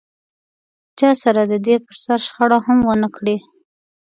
[0.97, 3.37] چا سره دده پر سر شخړه هم و نه کړي.